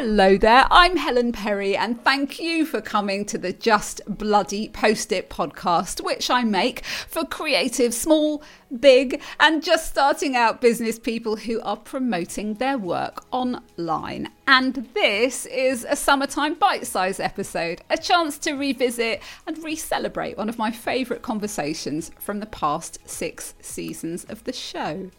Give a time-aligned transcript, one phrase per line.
[0.00, 5.10] Hello there, I'm Helen Perry, and thank you for coming to the Just Bloody Post
[5.10, 8.40] It podcast, which I make for creative, small,
[8.78, 14.30] big, and just starting out business people who are promoting their work online.
[14.46, 20.38] And this is a summertime bite size episode, a chance to revisit and re celebrate
[20.38, 25.10] one of my favourite conversations from the past six seasons of the show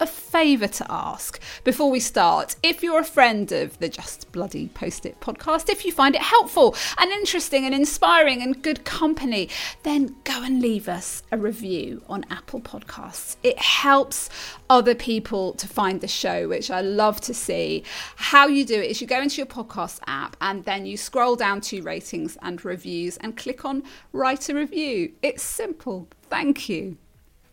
[0.00, 2.56] a favour to ask before we start.
[2.62, 6.22] If you're a friend of the Just Bloody Post It podcast, if you find it
[6.22, 9.48] helpful and interesting and inspiring and good company,
[9.82, 13.36] then go and leave us a review on Apple Podcasts.
[13.42, 14.30] It helps
[14.70, 17.84] other people to find the show, which I love to see.
[18.16, 21.36] How you do it is you go into your podcast app and then you scroll
[21.36, 25.12] down to ratings and reviews and click on write a review.
[25.22, 26.08] It's simple.
[26.28, 26.98] Thank you.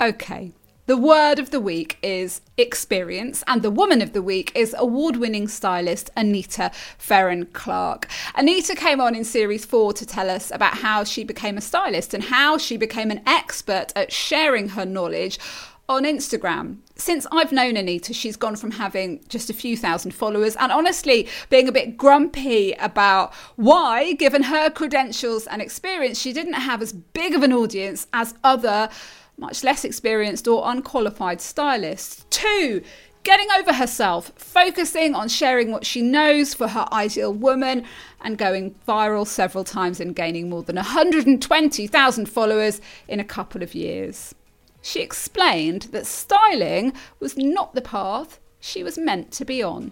[0.02, 0.52] Okay,
[0.88, 5.15] the word of the week is experience, and the woman of the week is award
[5.18, 8.07] winning stylist Anita Feron Clark.
[8.35, 12.13] Anita came on in series four to tell us about how she became a stylist
[12.13, 15.40] and how she became an expert at sharing her knowledge
[15.87, 16.77] on Instagram.
[16.95, 21.27] Since I've known Anita, she's gone from having just a few thousand followers and honestly
[21.49, 26.93] being a bit grumpy about why, given her credentials and experience, she didn't have as
[26.93, 28.90] big of an audience as other
[29.38, 32.26] much less experienced or unqualified stylists.
[32.30, 32.82] Two,
[33.24, 37.86] getting over herself, focusing on sharing what she knows for her ideal woman,
[38.22, 43.76] and going viral several times and gaining more than 120,000 followers in a couple of
[43.76, 44.34] years.
[44.82, 49.91] She explained that styling was not the path she was meant to be on.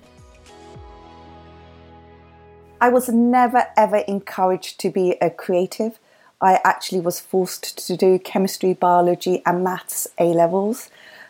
[2.79, 5.99] I was never ever encouraged to be a creative.
[6.43, 10.89] I actually was forced to do chemistry, biology, and maths A levels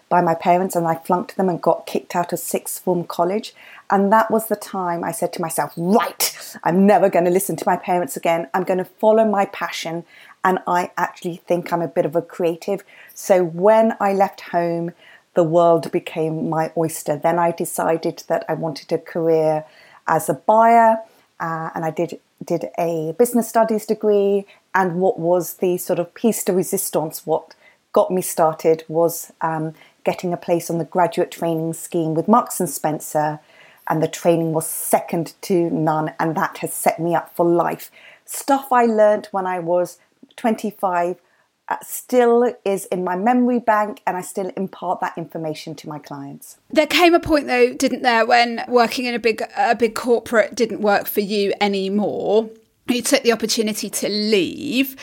[0.10, 3.54] by my parents, and I flunked them and got kicked out of sixth form college.
[3.92, 7.56] And that was the time I said to myself, right, I'm never going to listen
[7.58, 8.50] to my parents again.
[8.54, 10.04] I'm going to follow my passion.
[10.44, 12.84] And I actually think I'm a bit of a creative.
[13.14, 14.94] So when I left home,
[15.36, 17.18] the world became my oyster.
[17.18, 19.66] Then I decided that I wanted a career
[20.08, 20.98] as a buyer,
[21.40, 26.14] uh, and I did did a business studies degree and what was the sort of
[26.14, 27.56] piece de resistance, what
[27.94, 29.74] got me started was um,
[30.04, 33.40] getting a place on the graduate training scheme with Marks and Spencer,
[33.88, 37.92] and the training was second to none, and that has set me up for life.
[38.26, 40.00] Stuff I learnt when I was
[40.38, 41.20] 25 uh,
[41.70, 45.98] Uh, still is in my memory bank, and I still impart that information to my
[45.98, 46.58] clients.
[46.70, 50.56] There came a point, though, didn't there, when working in a big a big corporate
[50.56, 52.50] didn't work for you anymore
[52.88, 54.96] you took the opportunity to leave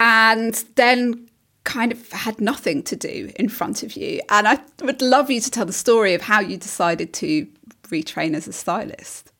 [0.00, 1.28] and then
[1.64, 4.20] kind of had nothing to do in front of you.
[4.28, 7.46] And I would love you to tell the story of how you decided to
[7.84, 9.32] retrain as a stylist.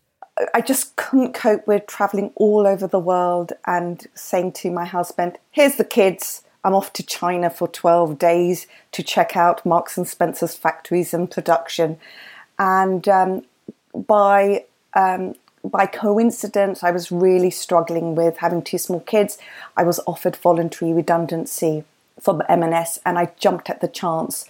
[0.53, 5.39] I just couldn't cope with traveling all over the world and saying to my husband,
[5.51, 6.43] Here's the kids.
[6.65, 11.31] I'm off to China for 12 days to check out Marks and Spencer's factories and
[11.31, 11.99] production.
[12.59, 13.43] And um,
[13.95, 14.65] by
[14.95, 19.39] um, by coincidence, I was really struggling with having two small kids.
[19.77, 21.85] I was offered voluntary redundancy
[22.21, 24.45] from M&S and I jumped at the chance.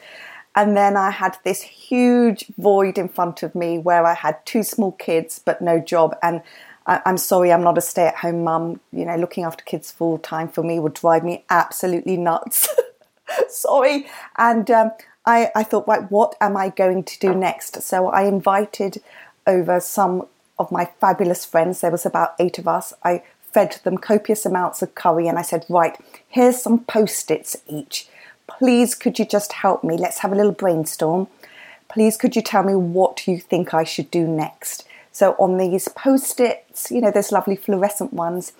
[0.57, 4.63] And then I had this huge void in front of me where I had two
[4.63, 6.17] small kids but no job.
[6.23, 6.43] And
[6.87, 8.81] I, am sorry, I'm not a stay at home mum.
[8.93, 12.69] You know, looking after kids full time for me would drive me absolutely nuts.
[13.49, 14.06] sorry.
[14.37, 14.91] And um,
[15.25, 17.83] I, I thought, right, what am I going to do next?
[17.83, 19.03] So I invited
[19.47, 20.27] over some
[20.59, 24.83] of my fabulous friends, there was about eight of us, I fed them copious amounts
[24.83, 25.97] of curry and I said, Right,
[26.28, 28.09] here's some post its each.
[28.47, 29.97] Please, could you just help me?
[29.97, 31.28] Let's have a little brainstorm.
[31.89, 34.84] Please, could you tell me what you think I should do next?
[35.15, 38.53] So, on these post its, you know, those lovely fluorescent ones,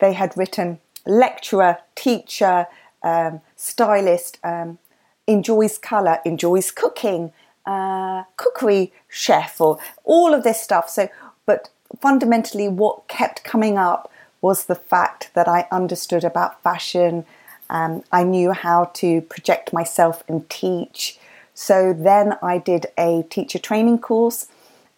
[0.00, 2.66] they had written lecturer, teacher,
[3.02, 4.78] um, stylist, um,
[5.26, 7.30] enjoys colour, enjoys cooking,
[7.66, 10.88] uh, cookery chef, or all of this stuff.
[10.88, 11.10] So,
[11.44, 11.68] but
[12.00, 14.10] fundamentally, what kept coming up
[14.40, 17.26] was the fact that I understood about fashion.
[17.68, 21.18] Um, I knew how to project myself and teach.
[21.52, 24.46] So then I did a teacher training course,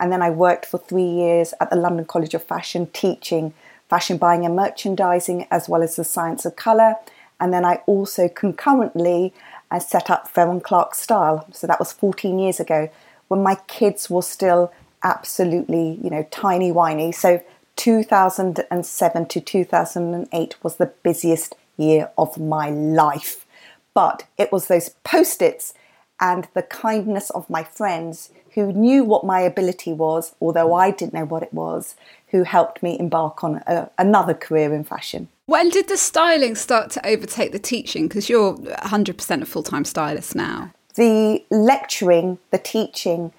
[0.00, 3.52] and then I worked for three years at the London College of Fashion teaching
[3.90, 6.94] fashion buying and merchandising as well as the science of colour.
[7.40, 9.34] And then I also concurrently
[9.70, 11.46] uh, set up Feron Clark Style.
[11.52, 12.88] So that was 14 years ago
[13.28, 17.10] when my kids were still absolutely, you know, tiny whiny.
[17.10, 17.42] So
[17.76, 23.44] 2007 to 2008 was the busiest year of my life.
[23.92, 25.74] But it was those post its
[26.20, 31.14] and the kindness of my friends who knew what my ability was, although I didn't
[31.14, 31.94] know what it was,
[32.28, 35.28] who helped me embark on a, another career in fashion.
[35.46, 38.08] When did the styling start to overtake the teaching?
[38.08, 40.72] Because you're 100% a full time stylist now.
[40.94, 43.32] The lecturing, the teaching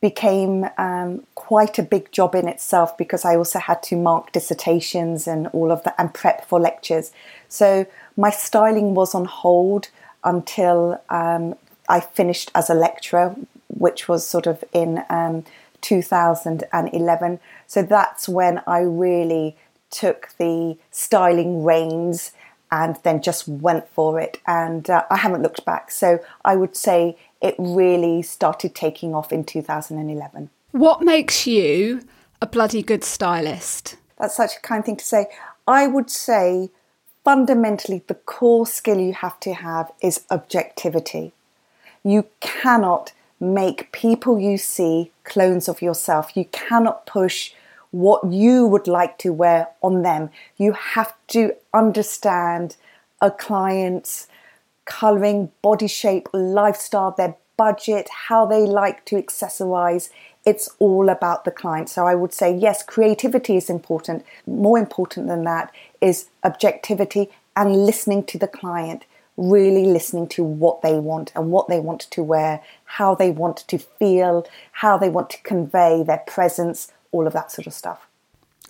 [0.00, 5.26] became um, quite a big job in itself because I also had to mark dissertations
[5.26, 7.10] and all of that and prep for lectures.
[7.48, 9.88] So my styling was on hold
[10.22, 11.54] until um,
[11.88, 13.36] I finished as a lecturer,
[13.68, 15.44] which was sort of in um,
[15.80, 17.40] 2011.
[17.66, 19.56] So that's when I really
[19.90, 22.32] took the styling reins
[22.72, 24.40] and then just went for it.
[24.46, 25.90] And uh, I haven't looked back.
[25.90, 30.50] So I would say it really started taking off in 2011.
[30.72, 32.02] What makes you
[32.42, 33.96] a bloody good stylist?
[34.18, 35.26] That's such a kind thing to say.
[35.68, 36.70] I would say
[37.22, 41.32] fundamentally the core skill you have to have is objectivity.
[42.04, 46.36] You cannot make people you see clones of yourself.
[46.36, 47.52] You cannot push
[47.90, 50.30] what you would like to wear on them.
[50.56, 52.76] You have to understand
[53.20, 54.26] a client's
[54.84, 60.10] coloring, body shape, lifestyle, their budget, how they like to accessorize.
[60.44, 61.88] It's all about the client.
[61.88, 64.24] So I would say, yes, creativity is important.
[64.46, 69.04] More important than that is objectivity and listening to the client
[69.36, 73.58] really listening to what they want and what they want to wear, how they want
[73.68, 78.06] to feel, how they want to convey their presence, all of that sort of stuff.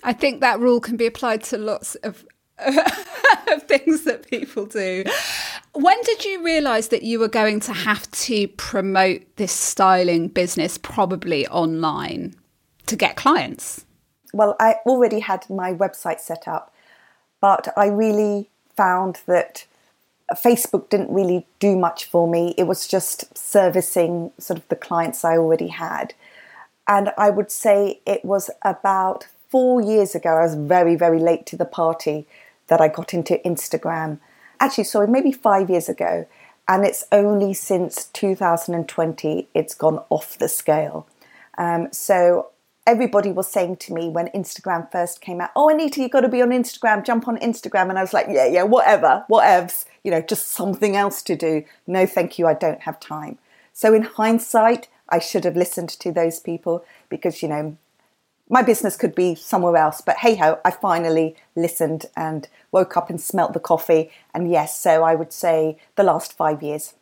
[0.03, 2.27] I think that rule can be applied to lots of,
[2.59, 5.05] of things that people do.
[5.73, 10.79] When did you realize that you were going to have to promote this styling business
[10.79, 12.35] probably online
[12.87, 13.85] to get clients?
[14.33, 16.75] Well, I already had my website set up,
[17.41, 19.67] but I really found that
[20.33, 22.55] Facebook didn't really do much for me.
[22.57, 26.15] It was just servicing sort of the clients I already had.
[26.89, 31.47] And I would say it was about four years ago, I was very, very late
[31.47, 32.27] to the party
[32.67, 34.19] that I got into Instagram.
[34.61, 36.27] Actually, sorry, maybe five years ago.
[36.67, 41.07] And it's only since 2020 it's gone off the scale.
[41.59, 42.49] Um, so
[42.87, 46.29] everybody was saying to me when Instagram first came out, Oh, Anita, you've got to
[46.29, 47.89] be on Instagram, jump on Instagram.
[47.89, 51.65] And I was like, Yeah, yeah, whatever, whatevs, you know, just something else to do.
[51.87, 53.39] No, thank you, I don't have time.
[53.73, 57.77] So in hindsight, I should have listened to those people because, you know,
[58.49, 60.01] my business could be somewhere else.
[60.01, 64.11] But hey ho, I finally listened and woke up and smelt the coffee.
[64.35, 66.95] And yes, so I would say the last five years.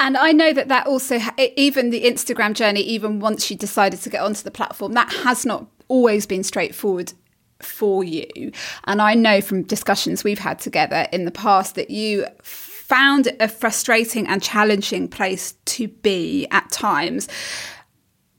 [0.00, 4.08] And I know that that also, even the Instagram journey, even once you decided to
[4.08, 7.12] get onto the platform, that has not always been straightforward
[7.60, 8.50] for you.
[8.84, 13.46] And I know from discussions we've had together in the past that you found a
[13.46, 17.28] frustrating and challenging place to be at times.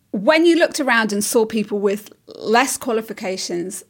[0.09, 3.83] When you looked around and saw people with less qualifications,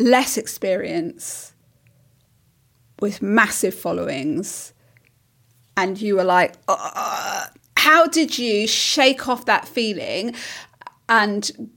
[0.00, 1.54] less experience,
[3.00, 4.74] with massive followings,
[5.78, 7.46] and you were like, uh,
[7.76, 10.34] how did you shake off that feeling
[11.08, 11.70] and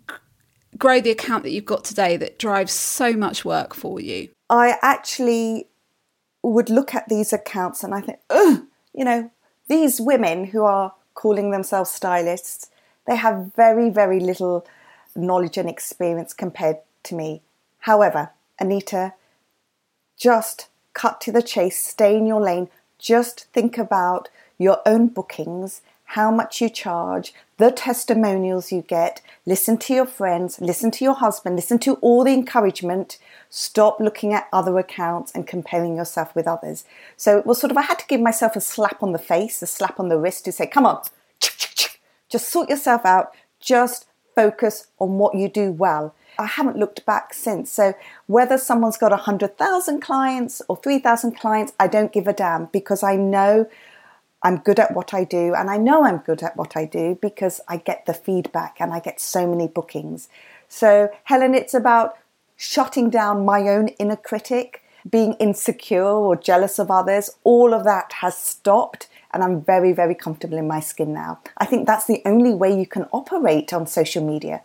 [0.75, 4.29] grow the account that you've got today that drives so much work for you?
[4.49, 5.67] I actually
[6.41, 9.29] would look at these accounts and I think, ugh, you know,
[9.67, 12.71] these women who are calling themselves stylists,
[13.05, 14.65] they have very, very little
[15.15, 17.43] knowledge and experience compared to me.
[17.81, 19.13] However, Anita,
[20.17, 22.67] just cut to the chase, stay in your lane,
[23.01, 29.77] just think about your own bookings, how much you charge, the testimonials you get, listen
[29.77, 33.17] to your friends, listen to your husband, listen to all the encouragement.
[33.49, 36.83] Stop looking at other accounts and comparing yourself with others.
[37.17, 39.61] So it was sort of, I had to give myself a slap on the face,
[39.61, 41.01] a slap on the wrist to say, come on,
[42.29, 44.05] just sort yourself out, just
[44.35, 46.13] focus on what you do well.
[46.39, 47.71] I haven't looked back since.
[47.71, 47.93] So
[48.27, 53.15] whether someone's got 100,000 clients or 3,000 clients, I don't give a damn because I
[53.15, 53.67] know
[54.43, 55.53] I'm good at what I do.
[55.53, 58.93] And I know I'm good at what I do because I get the feedback and
[58.93, 60.29] I get so many bookings.
[60.67, 62.17] So, Helen, it's about
[62.55, 67.29] shutting down my own inner critic, being insecure or jealous of others.
[67.43, 71.39] All of that has stopped and I'm very, very comfortable in my skin now.
[71.57, 74.61] I think that's the only way you can operate on social media.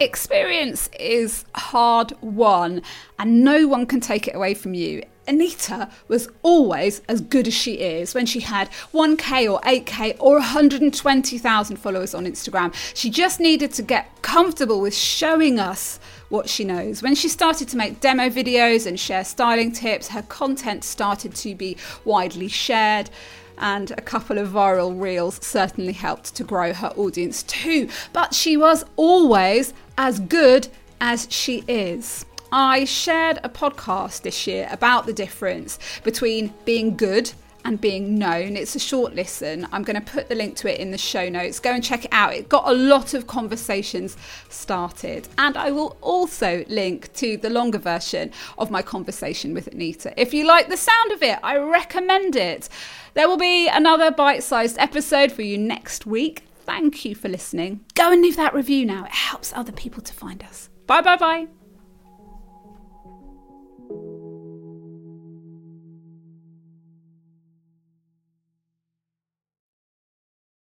[0.00, 2.80] Experience is hard won,
[3.18, 5.02] and no one can take it away from you.
[5.28, 10.36] Anita was always as good as she is when she had 1k or 8k or
[10.36, 12.74] 120,000 followers on Instagram.
[12.94, 17.02] She just needed to get comfortable with showing us what she knows.
[17.02, 21.54] When she started to make demo videos and share styling tips, her content started to
[21.54, 21.76] be
[22.06, 23.10] widely shared
[23.60, 27.88] and a couple of viral reels certainly helped to grow her audience too.
[28.12, 30.68] But she was always as good
[31.00, 32.24] as she is.
[32.52, 37.32] I shared a podcast this year about the difference between being good
[37.64, 38.56] and being known.
[38.56, 39.66] It's a short listen.
[39.72, 41.58] I'm going to put the link to it in the show notes.
[41.58, 42.34] Go and check it out.
[42.34, 44.16] It got a lot of conversations
[44.48, 45.28] started.
[45.38, 50.12] And I will also link to the longer version of my conversation with Anita.
[50.20, 52.68] If you like the sound of it, I recommend it.
[53.14, 56.44] There will be another bite sized episode for you next week.
[56.64, 57.84] Thank you for listening.
[57.94, 60.68] Go and leave that review now, it helps other people to find us.
[60.86, 61.59] Bye, bye, bye.